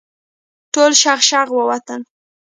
[0.73, 2.01] ټول شغ شغ ووتل.